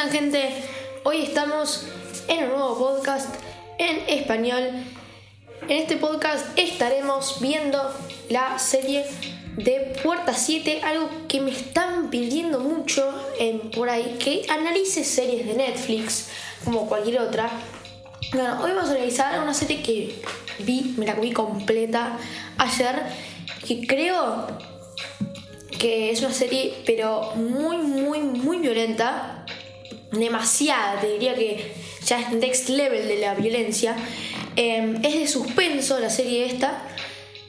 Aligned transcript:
están 0.00 0.12
gente? 0.12 0.48
Hoy 1.04 1.20
estamos 1.24 1.84
en 2.26 2.44
un 2.44 2.50
nuevo 2.52 2.78
podcast 2.78 3.34
en 3.76 3.98
español. 4.08 4.62
En 5.68 5.76
este 5.76 5.98
podcast 5.98 6.46
estaremos 6.56 7.38
viendo 7.42 7.78
la 8.30 8.58
serie 8.58 9.04
de 9.58 9.92
Puerta 10.02 10.32
7, 10.32 10.80
algo 10.84 11.10
que 11.28 11.42
me 11.42 11.50
están 11.50 12.08
pidiendo 12.08 12.60
mucho 12.60 13.14
en, 13.38 13.70
por 13.72 13.90
ahí, 13.90 14.16
que 14.18 14.46
analice 14.48 15.04
series 15.04 15.46
de 15.46 15.52
Netflix 15.52 16.30
como 16.64 16.88
cualquier 16.88 17.20
otra. 17.20 17.50
Bueno, 18.32 18.58
hoy 18.62 18.72
vamos 18.72 18.88
a 18.88 18.94
analizar 18.94 19.38
una 19.42 19.52
serie 19.52 19.82
que 19.82 20.22
vi, 20.60 20.94
me 20.96 21.04
la 21.04 21.12
vi 21.12 21.32
completa 21.32 22.16
ayer, 22.56 23.02
que 23.66 23.86
creo 23.86 24.46
que 25.78 26.10
es 26.10 26.20
una 26.20 26.32
serie 26.32 26.74
pero 26.86 27.32
muy, 27.36 27.78
muy, 27.78 28.20
muy 28.20 28.58
violenta, 28.58 29.39
demasiada, 30.12 31.00
te 31.00 31.12
diría 31.12 31.34
que 31.34 31.72
ya 32.04 32.20
es 32.20 32.32
next 32.32 32.68
level 32.68 33.06
de 33.06 33.18
la 33.18 33.34
violencia. 33.34 33.96
Em, 34.56 34.96
es 35.04 35.14
de 35.14 35.28
suspenso 35.28 35.98
la 36.00 36.10
serie 36.10 36.46
esta. 36.46 36.82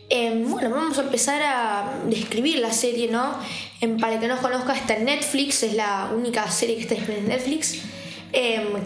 Em, 0.10 0.50
bueno, 0.50 0.70
vamos 0.70 0.98
a 0.98 1.02
empezar 1.02 1.42
a 1.42 2.00
describir 2.06 2.60
la 2.60 2.72
serie, 2.72 3.08
¿no? 3.08 3.36
Em, 3.80 3.98
para 3.98 4.16
el 4.16 4.20
que 4.20 4.28
no 4.28 4.38
conozca, 4.38 4.76
está 4.76 4.96
en 4.96 5.06
Netflix, 5.06 5.64
es 5.64 5.74
la 5.74 6.12
única 6.14 6.50
serie 6.52 6.76
que 6.76 6.82
está 6.82 7.14
en 7.14 7.28
Netflix. 7.28 7.80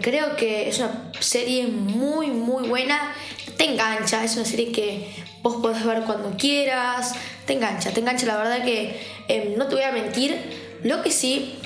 creo 0.00 0.34
que 0.36 0.68
es 0.68 0.78
una 0.78 1.12
serie 1.20 1.66
muy, 1.68 2.28
muy 2.28 2.68
buena. 2.68 3.14
Te 3.56 3.64
engancha, 3.64 4.24
es 4.24 4.34
una 4.36 4.44
serie 4.44 4.72
que 4.72 5.08
vos 5.42 5.56
podés 5.62 5.84
ver 5.84 6.02
cuando 6.02 6.36
quieras. 6.36 7.14
Te 7.46 7.52
engancha, 7.52 7.92
te 7.92 8.00
engancha. 8.00 8.26
La 8.26 8.38
verdad 8.38 8.64
que 8.64 8.98
no 9.56 9.66
te 9.68 9.76
voy 9.76 9.84
a 9.84 9.92
mentir. 9.92 10.36
Lo 10.82 11.02
que 11.02 11.10
sí 11.10 11.58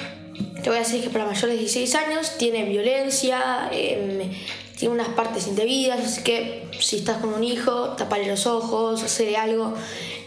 te 0.63 0.69
voy 0.69 0.79
a 0.79 0.83
decir 0.83 1.03
que 1.03 1.11
para 1.11 1.25
mayores 1.25 1.57
de 1.57 1.61
16 1.61 1.95
años 1.95 2.37
tiene 2.39 2.65
violencia, 2.65 3.69
em, 3.73 4.31
tiene 4.77 4.95
unas 4.95 5.09
partes 5.09 5.47
indebidas, 5.47 6.01
así 6.01 6.23
que 6.23 6.69
si 6.81 6.97
estás 6.97 7.19
con 7.19 7.35
un 7.35 7.45
hijo, 7.45 7.91
tapale 7.91 8.27
los 8.27 8.47
ojos, 8.47 9.03
hacerle 9.03 9.37
algo, 9.37 9.75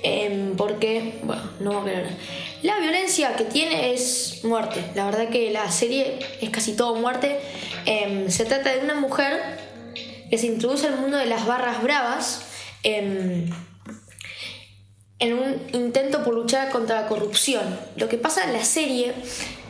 em, 0.04 0.56
porque, 0.56 1.16
bueno, 1.24 1.42
no 1.60 1.74
va 1.74 1.82
a 1.82 1.86
querer. 1.86 2.08
La 2.62 2.80
violencia 2.80 3.36
que 3.36 3.44
tiene 3.46 3.94
es 3.94 4.42
muerte, 4.44 4.84
la 4.96 5.06
verdad 5.06 5.30
que 5.30 5.52
la 5.52 5.70
serie 5.72 6.20
es 6.42 6.50
casi 6.50 6.74
todo 6.74 6.96
muerte. 6.96 7.40
Em, 7.86 8.30
se 8.30 8.46
trata 8.46 8.74
de 8.74 8.80
una 8.80 8.96
mujer 8.96 9.42
que 10.30 10.38
se 10.38 10.48
introduce 10.48 10.88
al 10.88 10.98
mundo 10.98 11.18
de 11.18 11.26
las 11.26 11.46
barras 11.46 11.84
bravas 11.84 12.46
en 15.24 15.34
un 15.36 15.62
intento 15.72 16.22
por 16.22 16.34
luchar 16.34 16.70
contra 16.70 17.02
la 17.02 17.08
corrupción. 17.08 17.80
Lo 17.96 18.10
que 18.10 18.18
pasa 18.18 18.44
en 18.44 18.52
la 18.52 18.66
serie 18.66 19.14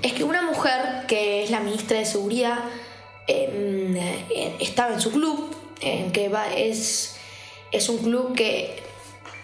es 0.02 0.14
que 0.14 0.24
una 0.24 0.42
mujer, 0.42 1.06
que 1.08 1.44
es 1.44 1.52
la 1.52 1.60
ministra 1.60 2.00
de 2.00 2.06
Seguridad, 2.06 2.58
em, 3.28 3.96
eh, 3.96 4.56
estaba 4.60 4.96
en 4.96 5.00
su 5.00 5.12
club, 5.12 5.56
que 5.80 6.32
es, 6.58 7.18
es 7.72 7.90
un 7.90 8.00
club 8.00 8.34
que 8.36 8.82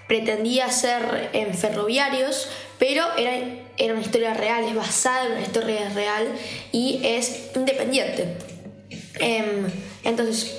pretendía 0.07 0.71
ser 0.71 1.29
en 1.33 1.53
ferroviarios, 1.53 2.49
pero 2.79 3.05
era, 3.15 3.37
era 3.77 3.93
una 3.93 4.01
historia 4.01 4.33
real, 4.33 4.63
es 4.63 4.73
basada 4.73 5.27
en 5.27 5.33
una 5.33 5.41
historia 5.41 5.89
real 5.89 6.27
y 6.71 7.01
es 7.03 7.51
independiente. 7.55 8.35
Em, 9.19 9.69
entonces, 10.03 10.55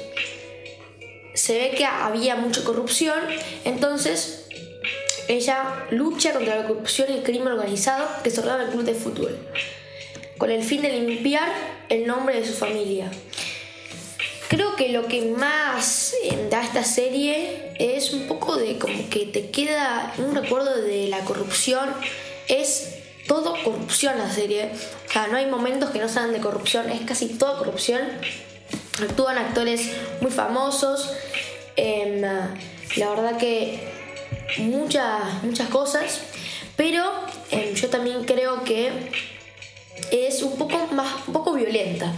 se 1.34 1.54
ve 1.54 1.70
que 1.76 1.86
había 1.86 2.36
mucha 2.36 2.62
corrupción, 2.62 3.18
entonces 3.64 4.39
ella 5.30 5.86
lucha 5.90 6.32
contra 6.32 6.56
la 6.56 6.66
corrupción 6.66 7.08
y 7.10 7.18
el 7.18 7.22
crimen 7.22 7.48
organizado 7.48 8.08
que 8.22 8.30
desordenaba 8.30 8.64
el 8.64 8.70
club 8.70 8.84
de 8.84 8.94
fútbol, 8.94 9.38
con 10.38 10.50
el 10.50 10.62
fin 10.62 10.82
de 10.82 10.90
limpiar 10.90 11.48
el 11.88 12.06
nombre 12.06 12.40
de 12.40 12.46
su 12.46 12.54
familia. 12.54 13.10
Creo 14.48 14.74
que 14.74 14.88
lo 14.88 15.06
que 15.06 15.22
más 15.26 16.12
eh, 16.24 16.48
da 16.50 16.64
esta 16.64 16.82
serie 16.82 17.72
es 17.78 18.12
un 18.12 18.26
poco 18.26 18.56
de 18.56 18.78
como 18.78 19.08
que 19.08 19.26
te 19.26 19.50
queda 19.50 20.12
un 20.18 20.34
recuerdo 20.34 20.82
de 20.82 21.06
la 21.06 21.20
corrupción. 21.20 21.88
Es 22.48 22.96
todo 23.28 23.54
corrupción 23.62 24.18
la 24.18 24.28
serie. 24.28 24.72
O 25.08 25.12
sea, 25.12 25.28
no 25.28 25.36
hay 25.36 25.46
momentos 25.46 25.90
que 25.90 26.00
no 26.00 26.08
sean 26.08 26.32
de 26.32 26.40
corrupción, 26.40 26.90
es 26.90 27.02
casi 27.02 27.28
toda 27.28 27.58
corrupción. 27.58 28.00
Actúan 29.00 29.38
actores 29.38 29.92
muy 30.20 30.32
famosos. 30.32 31.12
Em, 31.76 32.20
la 32.20 33.10
verdad 33.10 33.36
que 33.38 33.99
muchas, 34.58 35.42
muchas 35.42 35.68
cosas, 35.68 36.20
pero 36.76 37.04
em, 37.50 37.74
yo 37.74 37.88
también 37.88 38.24
creo 38.24 38.64
que 38.64 38.90
es 40.10 40.42
un 40.42 40.56
poco 40.56 40.88
más 40.92 41.26
un 41.26 41.32
poco 41.32 41.52
violenta. 41.52 42.12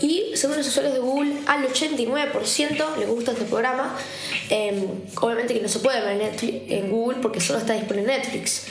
Y 0.00 0.32
según 0.34 0.56
los 0.58 0.66
usuarios 0.66 0.94
de 0.94 1.00
Google, 1.00 1.34
al 1.46 1.66
89% 1.66 2.96
le 2.98 3.06
gusta 3.06 3.32
este 3.32 3.44
programa. 3.44 3.96
Em, 4.50 4.84
obviamente 5.20 5.54
que 5.54 5.60
no 5.60 5.68
se 5.68 5.78
puede 5.78 6.00
ver 6.00 6.34
en, 6.42 6.90
Google 6.90 7.18
porque 7.22 7.40
solo 7.40 7.58
está 7.58 7.72
disponible 7.74 8.12
en 8.12 8.20
Netflix. 8.20 8.66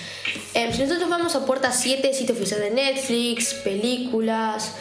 Em, 0.53 0.71
si 0.71 0.83
nosotros 0.83 1.09
vamos 1.09 1.35
a 1.35 1.45
puerta 1.45 1.71
7, 1.71 2.13
sitio 2.13 2.35
oficial 2.35 2.61
de 2.61 2.71
Netflix, 2.71 3.53
películas. 3.55 4.75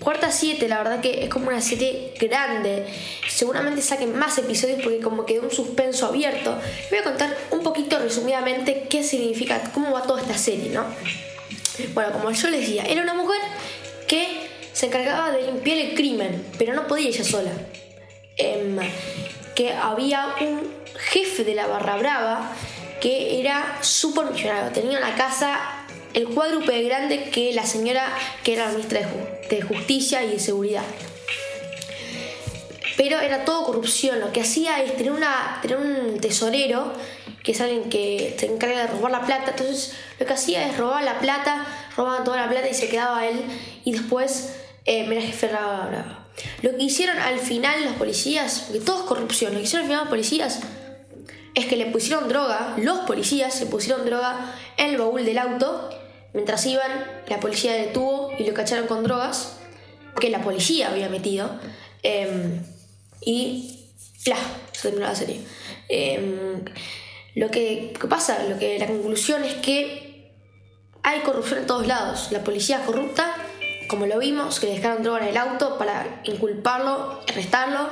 Puerta 0.00 0.30
7, 0.30 0.68
la 0.68 0.78
verdad 0.78 1.00
que 1.00 1.24
es 1.24 1.28
como 1.28 1.48
una 1.48 1.60
serie 1.60 2.12
grande. 2.18 2.86
Seguramente 3.28 3.82
saquen 3.82 4.16
más 4.16 4.38
episodios 4.38 4.80
porque 4.82 5.00
como 5.00 5.26
quedó 5.26 5.42
un 5.42 5.50
suspenso 5.50 6.06
abierto. 6.06 6.58
Voy 6.90 6.98
a 6.98 7.04
contar 7.04 7.36
un 7.50 7.62
poquito 7.62 7.98
resumidamente 7.98 8.86
qué 8.88 9.02
significa, 9.02 9.70
cómo 9.74 9.92
va 9.92 10.02
toda 10.02 10.20
esta 10.20 10.36
serie, 10.36 10.70
¿no? 10.70 10.84
Bueno, 11.94 12.12
como 12.12 12.30
yo 12.30 12.48
les 12.48 12.60
decía, 12.60 12.84
era 12.84 13.02
una 13.02 13.14
mujer 13.14 13.40
que 14.06 14.48
se 14.72 14.86
encargaba 14.86 15.30
de 15.30 15.42
limpiar 15.42 15.78
el 15.78 15.94
crimen, 15.94 16.44
pero 16.58 16.74
no 16.74 16.86
podía 16.86 17.08
ella 17.08 17.24
sola. 17.24 17.50
Em, 18.36 18.78
que 19.54 19.72
había 19.72 20.34
un 20.40 20.70
jefe 20.98 21.44
de 21.44 21.54
la 21.54 21.66
Barra 21.66 21.96
Brava 21.96 22.52
que 23.00 23.40
era 23.40 23.78
súper 23.80 24.26
millonario, 24.26 24.72
tenía 24.72 24.98
una 24.98 25.14
casa 25.14 25.85
el 26.14 26.26
cuádruple 26.28 26.82
grande 26.82 27.30
que 27.30 27.52
la 27.52 27.66
señora 27.66 28.16
que 28.42 28.54
era 28.54 28.66
la 28.66 28.72
ministra 28.72 29.00
de 29.50 29.62
Justicia 29.62 30.24
y 30.24 30.32
de 30.32 30.38
Seguridad. 30.38 30.84
Pero 32.96 33.20
era 33.20 33.44
todo 33.44 33.64
corrupción. 33.64 34.20
Lo 34.20 34.32
que 34.32 34.40
hacía 34.40 34.82
es 34.82 34.96
tener, 34.96 35.12
una, 35.12 35.58
tener 35.60 35.76
un 35.76 36.18
tesorero, 36.18 36.92
que 37.42 37.52
es 37.52 37.60
alguien 37.60 37.90
que 37.90 38.34
se 38.38 38.46
encarga 38.46 38.80
de 38.80 38.86
robar 38.86 39.12
la 39.12 39.20
plata. 39.26 39.50
Entonces 39.50 39.92
lo 40.18 40.26
que 40.26 40.32
hacía 40.32 40.66
es 40.66 40.78
robar 40.78 41.04
la 41.04 41.18
plata, 41.18 41.66
robaban 41.96 42.24
toda 42.24 42.38
la 42.38 42.48
plata 42.48 42.68
y 42.68 42.74
se 42.74 42.88
quedaba 42.88 43.26
él. 43.26 43.38
Y 43.84 43.92
después 43.92 44.54
eh, 44.86 45.04
jefe 45.20 45.48
brava. 45.48 46.26
Lo 46.62 46.76
que 46.76 46.82
hicieron 46.82 47.18
al 47.18 47.38
final 47.38 47.84
los 47.84 47.94
policías, 47.94 48.64
porque 48.66 48.80
todo 48.80 49.00
es 49.00 49.04
corrupción, 49.04 49.52
lo 49.52 49.58
que 49.58 49.64
hicieron 49.64 49.84
al 49.84 49.88
final 49.88 50.00
los 50.04 50.10
policías 50.10 50.60
es 51.56 51.66
que 51.66 51.76
le 51.76 51.86
pusieron 51.86 52.28
droga, 52.28 52.74
los 52.78 53.00
policías 53.00 53.52
se 53.52 53.66
pusieron 53.66 54.06
droga 54.06 54.54
en 54.76 54.90
el 54.90 54.98
baúl 54.98 55.24
del 55.24 55.38
auto 55.38 55.90
Mientras 56.36 56.66
iban, 56.66 56.90
la 57.28 57.40
policía 57.40 57.72
detuvo 57.72 58.30
y 58.38 58.44
lo 58.44 58.52
cacharon 58.52 58.86
con 58.86 59.02
drogas 59.02 59.56
que 60.20 60.28
la 60.28 60.42
policía 60.42 60.90
había 60.90 61.08
metido. 61.08 61.50
Em, 62.02 62.62
y 63.22 63.86
¡plah! 64.22 64.36
se 64.70 64.82
terminó 64.82 65.06
la 65.06 65.14
serie. 65.14 65.40
Em, 65.88 66.62
lo 67.36 67.50
que, 67.50 67.94
pasa, 68.10 68.44
lo 68.50 68.58
que 68.58 68.78
la 68.78 68.86
conclusión 68.86 69.44
es 69.44 69.54
que 69.54 70.30
hay 71.02 71.20
corrupción 71.20 71.60
en 71.60 71.66
todos 71.66 71.86
lados. 71.86 72.28
La 72.32 72.44
policía 72.44 72.80
es 72.80 72.82
corrupta, 72.82 73.34
como 73.88 74.04
lo 74.04 74.18
vimos, 74.18 74.60
que 74.60 74.66
le 74.66 74.74
dejaron 74.74 75.02
droga 75.02 75.20
en 75.20 75.28
el 75.28 75.38
auto 75.38 75.78
para 75.78 76.20
inculparlo, 76.24 77.22
arrestarlo. 77.26 77.88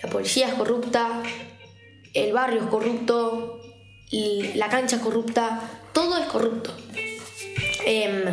La 0.00 0.10
policía 0.10 0.46
es 0.46 0.54
corrupta, 0.54 1.24
el 2.14 2.32
barrio 2.32 2.62
es 2.62 2.66
corrupto, 2.68 3.60
la 4.54 4.68
cancha 4.68 4.96
es 4.96 5.02
corrupta, 5.02 5.60
todo 5.92 6.16
es 6.16 6.26
corrupto. 6.26 6.74
Em, 7.84 8.24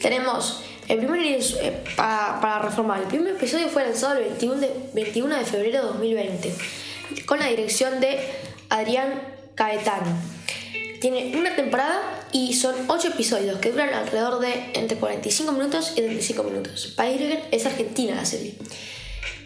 tenemos 0.00 0.62
el 0.88 0.98
primer 0.98 1.20
eh, 1.22 1.84
para, 1.96 2.58
reformar. 2.60 3.00
El 3.02 3.06
primer 3.08 3.34
episodio 3.34 3.68
fue 3.68 3.84
lanzado 3.84 4.18
el 4.18 4.24
21 4.24 4.54
de, 4.56 4.72
21 4.94 5.36
de 5.36 5.44
febrero 5.44 5.82
de 5.82 5.86
2020 5.88 6.54
con 7.26 7.38
la 7.38 7.46
dirección 7.46 8.00
de 8.00 8.18
Adrián 8.70 9.22
Caetano. 9.54 10.10
Tiene 11.00 11.36
una 11.36 11.54
temporada 11.54 12.26
y 12.32 12.54
son 12.54 12.74
8 12.88 13.08
episodios 13.08 13.58
que 13.60 13.70
duran 13.70 13.94
alrededor 13.94 14.40
de 14.40 14.72
entre 14.74 14.98
45 14.98 15.52
minutos 15.52 15.92
y 15.92 16.00
35 16.00 16.42
minutos. 16.42 16.92
País 16.96 17.20
es 17.50 17.66
Argentina 17.66 18.16
la 18.16 18.24
serie. 18.24 18.54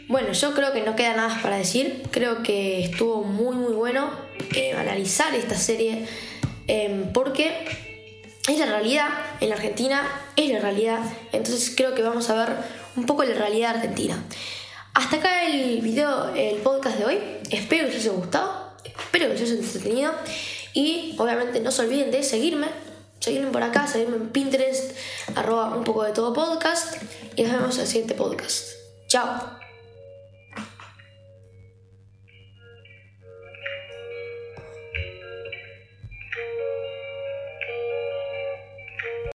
Bueno, 0.09 0.33
yo 0.33 0.53
creo 0.55 0.73
que 0.73 0.83
no 0.83 0.97
queda 0.97 1.15
nada 1.15 1.41
para 1.43 1.57
decir. 1.57 2.03
Creo 2.11 2.43
que 2.43 2.85
estuvo 2.85 3.25
muy 3.25 3.57
muy 3.57 3.73
bueno 3.73 4.11
eh, 4.55 4.73
analizar 4.73 5.35
esta 5.35 5.57
serie 5.57 6.07
em, 6.67 7.13
porque 7.13 7.67
es 8.49 8.59
la 8.59 8.67
realidad, 8.67 9.09
en 9.41 9.49
la 9.51 9.55
Argentina 9.55 10.03
es 10.37 10.51
la 10.51 10.59
realidad, 10.59 11.01
entonces 11.31 11.73
creo 11.77 11.95
que 11.95 12.03
vamos 12.03 12.29
a 12.29 12.35
ver 12.35 12.57
un 12.97 13.07
poco 13.07 13.25
la 13.25 13.35
realidad 13.35 13.77
argentina. 13.77 14.23
Hasta 14.95 15.17
acá 15.17 15.47
el 15.47 15.81
video, 15.81 16.35
el 16.35 16.57
podcast 16.57 16.99
de 16.99 17.05
hoy, 17.05 17.19
espero 17.51 17.87
que 17.87 17.95
les 17.95 18.03
haya 18.07 18.13
gustado, 18.17 18.77
espero 18.85 19.27
que 19.29 19.35
les 19.35 19.43
haya 19.43 19.55
entretenido 19.55 20.13
y 20.75 21.15
obviamente 21.19 21.61
no 21.61 21.71
se 21.71 21.83
olviden 21.83 22.11
de 22.11 22.23
seguirme 22.23 22.67
seguirme 23.23 23.53
por 23.53 23.63
acá, 23.63 23.87
seguirme 23.87 24.17
en 24.17 24.31
Pinterest, 24.31 24.97
arroba 25.37 25.77
un 25.77 25.85
poco 25.85 26.03
de 26.03 26.13
todo 26.13 26.33
podcast. 26.33 27.01
Y 27.37 27.45
nos 27.45 27.53
vemos 27.53 27.77
en 27.77 27.83
el 27.83 27.87
siguiente 27.87 28.15
podcast. 28.15 28.71
Chao. 29.07 29.62